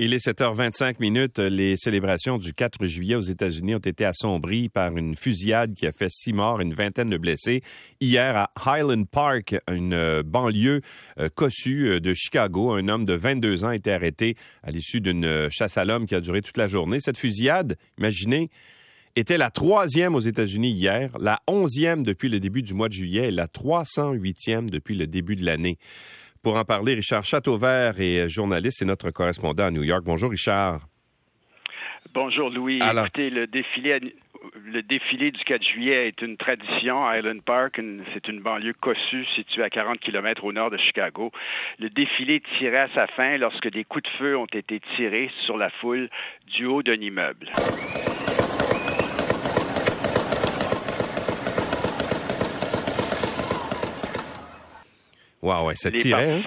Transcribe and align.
Il 0.00 0.14
est 0.14 0.24
7h25 0.24 1.00
minutes. 1.00 1.40
Les 1.40 1.76
célébrations 1.76 2.38
du 2.38 2.54
4 2.54 2.86
juillet 2.86 3.16
aux 3.16 3.20
États-Unis 3.20 3.74
ont 3.74 3.78
été 3.78 4.04
assombries 4.04 4.68
par 4.68 4.96
une 4.96 5.16
fusillade 5.16 5.74
qui 5.74 5.88
a 5.88 5.90
fait 5.90 6.08
six 6.08 6.32
morts, 6.32 6.60
et 6.60 6.64
une 6.64 6.72
vingtaine 6.72 7.10
de 7.10 7.16
blessés. 7.16 7.62
Hier, 8.00 8.36
à 8.36 8.48
Highland 8.64 9.06
Park, 9.10 9.56
une 9.68 9.94
euh, 9.94 10.22
banlieue 10.24 10.82
euh, 11.18 11.28
cossue 11.34 11.88
euh, 11.88 11.98
de 11.98 12.14
Chicago, 12.14 12.74
un 12.74 12.86
homme 12.86 13.06
de 13.06 13.14
22 13.14 13.64
ans 13.64 13.70
a 13.70 13.74
été 13.74 13.92
arrêté 13.92 14.36
à 14.62 14.70
l'issue 14.70 15.00
d'une 15.00 15.48
chasse 15.50 15.76
à 15.76 15.84
l'homme 15.84 16.06
qui 16.06 16.14
a 16.14 16.20
duré 16.20 16.42
toute 16.42 16.58
la 16.58 16.68
journée. 16.68 17.00
Cette 17.00 17.18
fusillade, 17.18 17.76
imaginez, 17.98 18.50
était 19.16 19.36
la 19.36 19.50
troisième 19.50 20.14
aux 20.14 20.20
États-Unis 20.20 20.70
hier, 20.70 21.10
la 21.18 21.40
onzième 21.48 22.04
depuis 22.04 22.28
le 22.28 22.38
début 22.38 22.62
du 22.62 22.72
mois 22.72 22.88
de 22.88 22.92
juillet 22.94 23.28
et 23.28 23.32
la 23.32 23.48
308e 23.48 24.70
depuis 24.70 24.94
le 24.94 25.08
début 25.08 25.34
de 25.34 25.44
l'année. 25.44 25.76
Pour 26.42 26.56
en 26.56 26.64
parler, 26.64 26.94
Richard 26.94 27.24
Châteauvert 27.24 28.00
est 28.00 28.28
journaliste 28.28 28.82
et 28.82 28.84
notre 28.84 29.10
correspondant 29.10 29.64
à 29.64 29.70
New 29.70 29.82
York. 29.82 30.02
Bonjour, 30.04 30.30
Richard. 30.30 30.80
Bonjour, 32.14 32.48
Louis. 32.50 32.78
Écoutez, 32.78 33.30
le 33.30 33.46
défilé, 33.46 34.00
le 34.54 34.82
défilé 34.82 35.30
du 35.30 35.44
4 35.44 35.62
juillet 35.62 36.08
est 36.08 36.22
une 36.22 36.36
tradition 36.36 37.06
à 37.06 37.18
Island 37.18 37.42
Park. 37.42 37.80
C'est 38.14 38.28
une 38.28 38.40
banlieue 38.40 38.72
cossue 38.72 39.26
située 39.34 39.62
à 39.62 39.70
40 39.70 39.98
km 39.98 40.44
au 40.44 40.52
nord 40.52 40.70
de 40.70 40.78
Chicago. 40.78 41.32
Le 41.78 41.90
défilé 41.90 42.40
tirait 42.58 42.78
à 42.78 42.88
sa 42.94 43.06
fin 43.08 43.36
lorsque 43.36 43.70
des 43.70 43.84
coups 43.84 44.04
de 44.04 44.18
feu 44.18 44.36
ont 44.36 44.46
été 44.46 44.80
tirés 44.96 45.30
sur 45.44 45.56
la 45.56 45.70
foule 45.70 46.08
du 46.46 46.66
haut 46.66 46.82
d'un 46.82 47.00
immeuble. 47.00 47.50
Wow, 55.48 55.66
ouais, 55.66 55.76
ça 55.76 55.90
tirait. 55.90 56.30
Hein? 56.30 56.42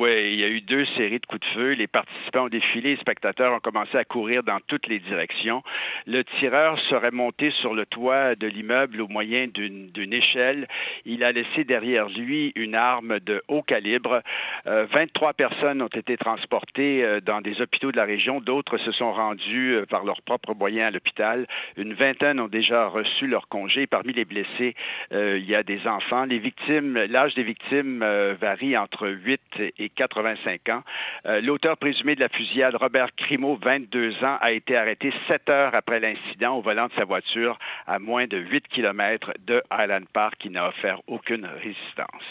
Oui, 0.00 0.32
il 0.32 0.40
y 0.40 0.44
a 0.44 0.48
eu 0.48 0.62
deux 0.62 0.86
séries 0.96 1.18
de 1.18 1.26
coups 1.26 1.42
de 1.42 1.52
feu. 1.52 1.72
Les 1.72 1.86
participants 1.86 2.46
ont 2.46 2.48
défilé, 2.48 2.94
les 2.94 3.00
spectateurs 3.02 3.52
ont 3.52 3.60
commencé 3.60 3.98
à 3.98 4.04
courir 4.06 4.42
dans 4.42 4.58
toutes 4.66 4.86
les 4.86 4.98
directions. 4.98 5.62
Le 6.06 6.24
tireur 6.38 6.80
serait 6.88 7.10
monté 7.10 7.50
sur 7.60 7.74
le 7.74 7.84
toit 7.84 8.34
de 8.34 8.46
l'immeuble 8.46 9.02
au 9.02 9.08
moyen 9.08 9.46
d'une 9.46 10.14
échelle. 10.14 10.68
Il 11.04 11.22
a 11.22 11.32
laissé 11.32 11.64
derrière 11.64 12.08
lui 12.08 12.50
une 12.56 12.76
arme 12.76 13.20
de 13.20 13.42
haut 13.48 13.60
calibre. 13.60 14.22
Euh, 14.66 14.86
23 14.90 15.34
personnes 15.34 15.82
ont 15.82 15.88
été 15.88 16.16
transportées 16.16 17.04
euh, 17.04 17.20
dans 17.20 17.42
des 17.42 17.60
hôpitaux 17.60 17.92
de 17.92 17.98
la 17.98 18.04
région. 18.04 18.40
D'autres 18.40 18.78
se 18.78 18.92
sont 18.92 19.12
rendus 19.12 19.74
euh, 19.74 19.84
par 19.84 20.06
leurs 20.06 20.22
propres 20.22 20.54
moyens 20.54 20.88
à 20.88 20.90
l'hôpital. 20.92 21.46
Une 21.76 21.92
vingtaine 21.92 22.40
ont 22.40 22.48
déjà 22.48 22.86
reçu 22.86 23.26
leur 23.26 23.48
congé. 23.48 23.86
Parmi 23.86 24.14
les 24.14 24.24
blessés, 24.24 24.74
euh, 25.12 25.36
il 25.36 25.44
y 25.44 25.54
a 25.54 25.62
des 25.62 25.86
enfants. 25.86 26.24
Les 26.24 26.38
victimes, 26.38 26.94
l'âge 27.10 27.34
des 27.34 27.42
victimes 27.42 28.02
varie 28.40 28.78
entre 28.78 29.06
8 29.06 29.40
et 29.78 29.89
et 29.89 29.89
85 29.96 30.68
ans. 30.68 30.82
Euh, 31.26 31.40
l'auteur 31.40 31.76
présumé 31.76 32.14
de 32.14 32.20
la 32.20 32.28
fusillade, 32.28 32.74
Robert 32.74 33.08
Crimo, 33.16 33.58
22 33.62 34.12
ans, 34.24 34.38
a 34.40 34.52
été 34.52 34.76
arrêté 34.76 35.12
sept 35.28 35.48
heures 35.50 35.74
après 35.74 36.00
l'incident 36.00 36.56
au 36.56 36.62
volant 36.62 36.86
de 36.86 36.92
sa 36.96 37.04
voiture 37.04 37.58
à 37.86 37.98
moins 37.98 38.26
de 38.26 38.38
8 38.38 38.68
kilomètres 38.68 39.32
de 39.46 39.62
Highland 39.70 40.06
Park. 40.12 40.30
qui 40.38 40.50
n'a 40.50 40.68
offert 40.68 41.00
aucune 41.06 41.46
résistance. 41.46 42.22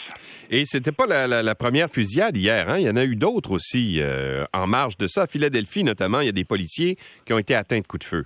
Et 0.50 0.64
c'était 0.66 0.92
pas 0.92 1.06
la, 1.06 1.54
première 1.54 1.88
fusillade 1.88 2.36
hier. 2.36 2.68
Hein? 2.68 2.78
Il 2.78 2.84
y 2.84 2.90
en 2.90 2.96
a 2.96 3.04
eu 3.04 3.16
d'autres 3.16 3.52
aussi 3.52 3.98
euh, 4.00 4.44
en 4.52 4.66
marge 4.66 4.96
de 4.96 5.06
ça. 5.06 5.22
À 5.22 5.26
Philadelphie, 5.26 5.84
notamment, 5.84 6.20
il 6.20 6.26
y 6.26 6.28
a 6.28 6.32
des 6.32 6.44
policiers 6.44 6.96
qui 7.26 7.32
ont 7.32 7.38
été 7.38 7.54
atteints 7.54 7.80
de 7.80 7.86
coups 7.86 8.04
de 8.04 8.08
feu. 8.08 8.24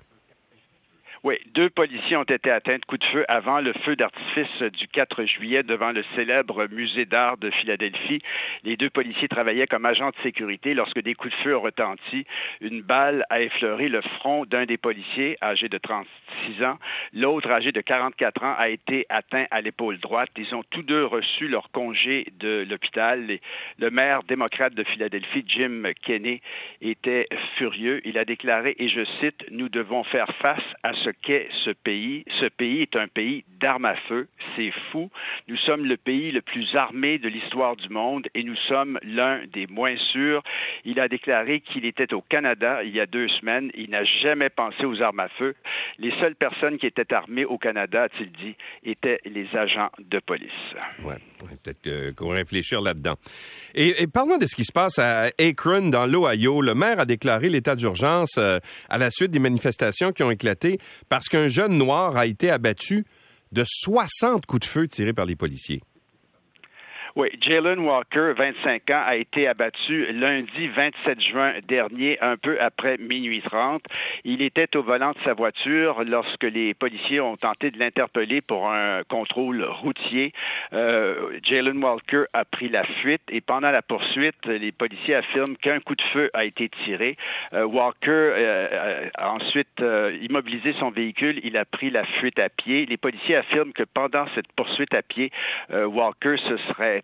Oui, 1.25 1.39
deux 1.55 1.71
policiers 1.71 2.19
ont 2.19 2.25
été 2.25 2.51
atteints 2.51 2.77
de 2.77 2.85
coups 2.85 3.01
de 3.01 3.07
feu 3.07 3.25
avant 3.29 3.59
le 3.59 3.73
feu 3.87 3.97
d'artifice 3.97 4.61
du 4.75 4.87
4 4.89 5.25
juillet 5.25 5.63
devant 5.63 5.91
le 5.91 6.05
célèbre 6.15 6.67
musée 6.71 7.07
d'art 7.07 7.39
de 7.39 7.51
Philadelphie. 7.51 8.21
Les 8.63 8.77
deux 8.77 8.91
policiers 8.91 9.29
travaillaient 9.29 9.67
comme 9.67 9.87
agents 9.87 10.11
de 10.11 10.23
sécurité 10.23 10.75
lorsque 10.75 11.01
des 11.01 11.15
coups 11.15 11.33
de 11.35 11.43
feu 11.43 11.57
ont 11.57 11.63
retenti. 11.63 12.27
Une 12.61 12.83
balle 12.83 13.25
a 13.31 13.41
effleuré 13.41 13.89
le 13.89 14.03
front 14.03 14.45
d'un 14.45 14.67
des 14.67 14.77
policiers, 14.77 15.39
âgé 15.41 15.71
de 15.71 15.79
36 16.43 16.65
ans. 16.65 16.79
L'autre, 17.13 17.51
âgé 17.51 17.73
de 17.73 17.81
44 17.81 18.45
ans, 18.45 18.55
a 18.59 18.69
été 18.69 19.07
atteint 19.09 19.47
à 19.51 19.61
l'épaule 19.61 19.99
droite. 19.99 20.31
Ils 20.37 20.55
ont 20.55 20.63
tous 20.71 20.83
deux 20.83 21.05
reçu 21.05 21.49
leur 21.49 21.71
congé 21.71 22.27
de 22.39 22.67
l'hôpital. 22.69 23.39
Le 23.79 23.91
maire 23.91 24.23
démocrate 24.25 24.75
de 24.75 24.85
Philadelphie, 24.85 25.45
Jim 25.47 25.83
Kenney, 26.03 26.41
était 26.81 27.29
furieux. 27.57 28.01
Il 28.05 28.19
a 28.19 28.25
déclaré, 28.25 28.75
et 28.79 28.89
je 28.89 29.05
cite, 29.21 29.45
Nous 29.51 29.69
devons 29.69 30.05
faire 30.05 30.29
face 30.41 30.65
à 30.83 30.93
ce 30.95 31.11
qu'est 31.11 31.49
ce 31.65 31.71
pays. 31.71 32.25
Ce 32.41 32.47
pays 32.47 32.83
est 32.83 32.97
un 32.97 33.09
pays 33.09 33.45
d'armes 33.61 33.87
à 33.87 33.97
feu. 34.09 34.29
C'est 34.57 34.73
fou. 34.91 35.11
Nous 35.49 35.57
sommes 35.59 35.85
le 35.85 35.97
pays 35.97 36.31
le 36.31 36.43
plus 36.43 36.75
armé 36.75 37.19
de 37.19 37.29
l'histoire 37.29 37.77
du 37.77 37.89
monde 37.89 38.27
et 38.35 38.43
nous 38.43 38.57
sommes 38.69 38.99
l'un 39.03 39.41
des 39.53 39.67
moins 39.67 39.97
sûrs. 40.13 40.43
Il 40.85 41.01
a 41.01 41.09
déclaré 41.09 41.61
qu'il 41.61 41.85
était 41.85 42.13
au 42.15 42.21
Canada 42.21 42.83
il 42.85 42.95
y 42.95 43.01
a 43.01 43.07
deux 43.07 43.29
semaines. 43.29 43.71
Il 43.75 43.91
n'a 43.91 44.05
jamais 44.05 44.51
pensé 44.51 44.85
aux 44.85 45.01
armes 45.03 45.21
à 45.21 45.29
feu. 45.29 45.55
Les 45.99 46.13
seules 46.21 46.37
personnes 46.37 46.79
qui 46.79 46.87
étaient 46.87 47.13
armées 47.15 47.45
au 47.45 47.59
Canada, 47.59 48.05
a-t-il 48.05 48.31
dit, 48.33 48.55
étaient 48.85 49.21
les 49.25 49.47
agents 49.55 49.91
de 49.99 50.19
police. 50.19 50.51
Oui, 51.05 51.15
peut-être 51.39 52.15
qu'on 52.15 52.29
réfléchir 52.29 52.81
là-dedans. 52.81 53.15
Et, 53.75 54.03
et 54.03 54.07
parlons 54.07 54.39
de 54.39 54.47
ce 54.47 54.55
qui 54.55 54.65
se 54.65 54.73
passe 54.73 54.99
à 54.99 55.29
Akron, 55.39 55.89
dans 55.89 56.07
l'Ohio. 56.07 56.61
Le 56.61 56.75
maire 56.75 57.01
a 57.01 57.07
déclaré 57.07 57.49
l'état 57.49 57.77
d'urgence 57.77 58.37
euh, 58.39 58.59
à 58.89 58.99
la 58.99 59.11
suite 59.11 59.31
des 59.31 59.39
manifestations 59.39 60.13
qui 60.13 60.23
ont 60.23 60.31
éclaté 60.31 60.79
parce 61.09 61.29
qu'un 61.29 61.49
jeune 61.49 61.77
noir 61.79 62.17
a 62.17 62.27
été 62.27 62.51
abattu 62.51 63.05
de 63.55 63.65
60 63.65 64.47
coups 64.47 64.67
de 64.67 64.67
feu 64.67 64.89
tirés 64.89 65.13
par 65.13 65.27
les 65.27 65.37
policiers. 65.37 65.81
Oui, 67.17 67.29
Jalen 67.41 67.79
Walker, 67.79 68.33
25 68.37 68.91
ans, 68.91 69.05
a 69.07 69.15
été 69.15 69.47
abattu 69.47 70.13
lundi 70.13 70.67
27 70.67 71.21
juin 71.21 71.53
dernier, 71.69 72.19
un 72.21 72.37
peu 72.37 72.61
après 72.61 72.97
minuit 72.99 73.41
30. 73.41 73.85
Il 74.25 74.43
était 74.43 74.77
au 74.77 74.83
volant 74.83 75.13
de 75.13 75.19
sa 75.25 75.33
voiture 75.33 76.03
lorsque 76.03 76.43
les 76.43 76.75
policiers 76.75 77.21
ont 77.21 77.37
tenté 77.37 77.71
de 77.71 77.79
l'interpeller 77.79 78.41
pour 78.41 78.69
un 78.69 79.05
contrôle 79.05 79.63
routier. 79.63 80.33
Euh, 80.73 81.39
Jalen 81.45 81.85
Walker 81.85 82.25
a 82.33 82.45
pris 82.45 82.69
la 82.69 82.83
fuite 82.83 83.23
et 83.31 83.41
pendant 83.41 83.71
la 83.71 83.83
poursuite, 83.83 84.47
les 84.47 84.73
policiers 84.73 85.15
affirment 85.15 85.57
qu'un 85.57 85.79
coup 85.79 85.95
de 85.95 86.03
feu 86.13 86.31
a 86.35 86.45
été 86.45 86.69
tiré. 86.85 87.17
Euh, 87.53 87.65
Walker 87.65 88.11
euh, 88.11 89.09
a 89.15 89.31
ensuite 89.31 89.85
immobilisé 90.21 90.75
son 90.81 90.91
véhicule. 90.91 91.39
Il 91.45 91.57
a 91.59 91.65
pris 91.65 91.91
la 91.91 92.05
fuite 92.05 92.41
à 92.41 92.49
pied. 92.49 92.87
Les 92.87 92.97
policiers 92.97 93.37
affirment 93.37 93.73
que 93.73 93.85
pendant 93.85 94.27
cette 94.35 94.51
poursuite 94.57 94.93
à 94.97 95.03
pied, 95.03 95.31
Walker 95.71 96.37
se 96.49 96.57
serait 96.57 97.04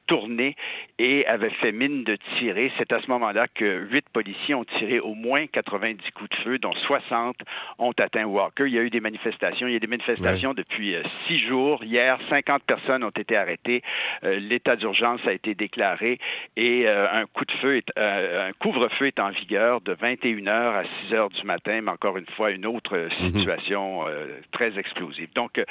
tourné 0.11 0.57
et 0.99 1.25
avait 1.25 1.51
fait 1.61 1.71
mine 1.71 2.03
de 2.03 2.17
tirer. 2.37 2.69
C'est 2.77 2.91
à 2.91 3.01
ce 3.01 3.07
moment-là 3.11 3.47
que 3.47 3.87
huit 3.89 4.05
policiers 4.11 4.53
ont 4.55 4.65
tiré 4.65 4.99
au 4.99 5.13
moins 5.13 5.47
90 5.47 5.97
coups 6.13 6.29
de 6.31 6.35
feu, 6.43 6.57
dont 6.59 6.73
60 6.73 7.37
ont 7.79 7.93
atteint 7.97 8.25
Walker. 8.25 8.65
Il 8.67 8.73
y 8.73 8.77
a 8.77 8.81
eu 8.81 8.89
des 8.89 8.99
manifestations. 8.99 9.67
Il 9.67 9.73
y 9.73 9.77
a 9.77 9.79
des 9.79 9.87
manifestations 9.87 10.53
depuis 10.53 10.95
euh, 10.95 11.03
six 11.27 11.37
jours. 11.37 11.81
Hier, 11.85 12.19
50 12.29 12.63
personnes 12.63 13.05
ont 13.05 13.09
été 13.09 13.37
arrêtées. 13.37 13.83
Euh, 14.25 14.37
l'état 14.39 14.75
d'urgence 14.75 15.21
a 15.25 15.31
été 15.31 15.55
déclaré 15.55 16.19
et 16.57 16.87
euh, 16.87 17.07
un 17.09 17.25
coup 17.27 17.45
de 17.45 17.53
feu, 17.61 17.77
est, 17.77 17.97
un 17.97 18.51
couvre-feu 18.59 19.07
est 19.07 19.19
en 19.21 19.29
vigueur 19.29 19.79
de 19.79 19.93
21 19.93 20.47
heures 20.47 20.75
à 20.75 20.83
6 21.07 21.13
heures 21.13 21.29
du 21.29 21.43
matin, 21.45 21.79
mais 21.81 21.91
encore 21.91 22.17
une 22.17 22.29
fois, 22.35 22.51
une 22.51 22.65
autre 22.65 22.97
mhm. 22.97 23.31
situation 23.31 24.03
très 24.51 24.77
explosive. 24.77 25.29
Donc, 25.35 25.61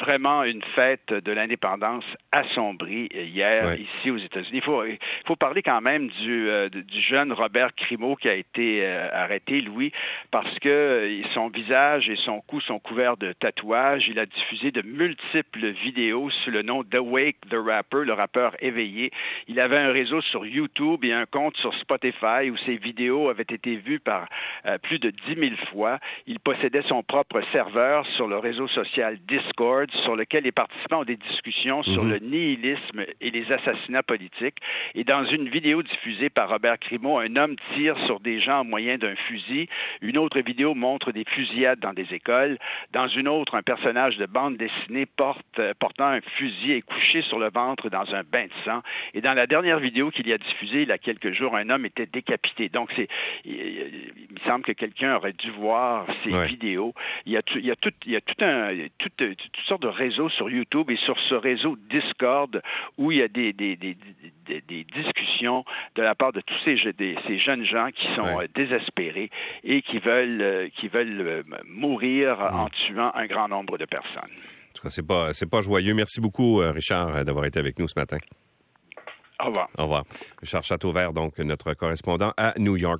vraiment 0.00 0.42
une 0.44 0.62
fête 0.74 1.12
de 1.12 1.32
l'indépendance 1.32 2.04
assombrie 2.32 3.08
hier 3.12 3.76
ici 3.98 4.10
aux 4.10 4.18
États-Unis. 4.18 4.58
Il 4.58 4.62
faut, 4.62 4.84
il 4.84 4.98
faut 5.26 5.36
parler 5.36 5.62
quand 5.62 5.80
même 5.80 6.08
du, 6.08 6.48
euh, 6.48 6.68
du 6.68 7.00
jeune 7.00 7.32
Robert 7.32 7.74
Crimo 7.74 8.16
qui 8.16 8.28
a 8.28 8.34
été 8.34 8.84
euh, 8.84 9.08
arrêté, 9.12 9.60
Louis, 9.60 9.92
parce 10.30 10.58
que 10.60 10.68
euh, 10.68 11.22
son 11.34 11.48
visage 11.48 12.08
et 12.08 12.16
son 12.16 12.40
cou 12.40 12.60
sont 12.60 12.78
couverts 12.78 13.16
de 13.16 13.32
tatouages. 13.32 14.06
Il 14.08 14.18
a 14.18 14.26
diffusé 14.26 14.70
de 14.70 14.82
multiples 14.82 15.68
vidéos 15.70 16.30
sous 16.44 16.50
le 16.50 16.62
nom 16.62 16.82
d'Awake 16.82 17.36
the 17.50 17.56
Rapper, 17.56 18.04
le 18.04 18.12
rappeur 18.12 18.54
éveillé. 18.60 19.10
Il 19.48 19.60
avait 19.60 19.78
un 19.78 19.92
réseau 19.92 20.20
sur 20.22 20.46
YouTube 20.46 21.04
et 21.04 21.12
un 21.12 21.26
compte 21.26 21.56
sur 21.56 21.74
Spotify 21.74 22.50
où 22.50 22.56
ses 22.58 22.76
vidéos 22.76 23.28
avaient 23.28 23.42
été 23.42 23.76
vues 23.76 24.00
par 24.00 24.28
plus 24.82 24.98
de 24.98 25.10
10 25.10 25.34
000 25.34 25.50
fois. 25.72 25.98
Il 26.26 26.38
possédait 26.40 26.82
son 26.88 27.02
propre 27.02 27.40
serveur 27.52 28.06
sur 28.16 28.26
le 28.28 28.38
réseau 28.38 28.68
social 28.68 29.18
Discord, 29.28 29.90
sur 30.02 30.16
lequel 30.16 30.44
les 30.44 30.52
participants 30.52 31.00
ont 31.00 31.04
des 31.04 31.16
discussions 31.16 31.82
sur 31.82 32.04
mhm. 32.04 32.10
le 32.10 32.18
nihilisme 32.18 33.04
et 33.20 33.30
les 33.30 33.50
assassinats 33.52 33.79
assassinat 33.80 34.02
politique. 34.02 34.56
Et 34.94 35.04
dans 35.04 35.24
une 35.24 35.48
vidéo 35.48 35.82
diffusée 35.82 36.30
par 36.30 36.48
Robert 36.48 36.78
Crimo, 36.78 37.18
un 37.18 37.36
homme 37.36 37.56
tire 37.74 37.96
sur 38.06 38.20
des 38.20 38.40
gens 38.40 38.60
au 38.60 38.64
moyen 38.64 38.98
d'un 38.98 39.14
fusil. 39.16 39.68
Une 40.00 40.18
autre 40.18 40.40
vidéo 40.40 40.74
montre 40.74 41.12
des 41.12 41.24
fusillades 41.24 41.80
dans 41.80 41.92
des 41.92 42.06
écoles. 42.12 42.58
Dans 42.92 43.08
une 43.08 43.28
autre, 43.28 43.54
un 43.54 43.62
personnage 43.62 44.16
de 44.16 44.26
bande 44.26 44.56
dessinée 44.56 45.06
porte, 45.06 45.44
euh, 45.58 45.72
portant 45.78 46.06
un 46.06 46.20
fusil 46.20 46.72
est 46.72 46.82
couché 46.82 47.22
sur 47.22 47.38
le 47.38 47.50
ventre 47.50 47.88
dans 47.90 48.14
un 48.14 48.22
bain 48.22 48.44
de 48.44 48.64
sang. 48.64 48.80
Et 49.14 49.20
dans 49.20 49.34
la 49.34 49.46
dernière 49.46 49.78
vidéo 49.78 50.10
qu'il 50.10 50.28
y 50.28 50.32
a 50.32 50.38
diffusée 50.38 50.82
il 50.82 50.88
y 50.88 50.92
a 50.92 50.98
quelques 50.98 51.32
jours, 51.32 51.56
un 51.56 51.68
homme 51.70 51.84
était 51.84 52.06
décapité. 52.06 52.68
Donc, 52.68 52.90
c'est, 52.96 53.08
me 53.46 54.29
semble 54.50 54.64
que 54.64 54.72
quelqu'un 54.72 55.16
aurait 55.16 55.32
dû 55.32 55.50
voir 55.50 56.06
ces 56.24 56.46
vidéos. 56.46 56.92
Il 57.26 57.32
y 57.32 57.36
a, 57.36 57.42
il 57.54 57.64
y 57.64 57.70
a 57.70 57.76
tout, 57.76 57.92
il 58.04 58.12
y 58.12 58.16
a 58.16 58.20
tout 58.20 58.44
un, 58.44 58.74
tout, 58.98 59.10
toutes 59.16 59.66
sortes 59.66 59.82
de 59.82 59.88
réseaux 59.88 60.28
sur 60.28 60.50
YouTube 60.50 60.90
et 60.90 60.96
sur 60.96 61.16
ce 61.28 61.34
réseau 61.34 61.76
Discord 61.88 62.60
où 62.98 63.12
il 63.12 63.18
y 63.18 63.22
a 63.22 63.28
des, 63.28 63.52
des, 63.52 63.76
discussions 64.94 65.64
de 65.94 66.02
la 66.02 66.14
part 66.14 66.32
de 66.32 66.40
tous 66.40 66.56
ces, 66.64 66.76
ces 66.76 67.38
jeunes 67.38 67.64
gens 67.64 67.88
qui 67.94 68.06
sont 68.16 68.40
désespérés 68.54 69.30
et 69.62 69.82
qui 69.82 69.98
veulent, 69.98 70.70
qui 70.76 70.88
veulent 70.88 71.44
mourir 71.66 72.38
mm. 72.38 72.60
en 72.60 72.68
tuant 72.68 73.12
un 73.14 73.26
grand 73.26 73.48
nombre 73.48 73.78
de 73.78 73.84
personnes. 73.84 74.30
En 74.30 74.72
tout 74.74 74.82
cas, 74.82 74.90
c'est 74.90 75.06
pas, 75.06 75.32
c'est 75.32 75.50
pas 75.50 75.62
joyeux. 75.62 75.94
Merci 75.94 76.20
beaucoup, 76.20 76.56
Richard, 76.58 77.24
d'avoir 77.24 77.44
été 77.44 77.58
avec 77.58 77.78
nous 77.78 77.88
ce 77.88 77.98
matin. 77.98 78.18
Au 79.40 79.46
revoir. 79.46 79.68
Au 79.78 79.82
revoir. 79.84 80.04
Richard 80.40 80.64
Châteauvert, 80.64 81.12
donc 81.12 81.38
notre 81.38 81.72
correspondant 81.74 82.32
à 82.36 82.52
New 82.58 82.76
York. 82.76 82.88